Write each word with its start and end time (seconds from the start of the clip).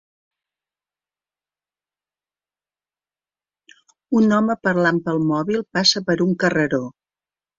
Un 4.21 4.35
home 4.37 4.57
parlant 4.69 5.05
pel 5.09 5.23
mòbil 5.27 5.65
passa 5.77 6.05
per 6.11 6.19
un 6.29 6.33
carreró. 6.45 6.83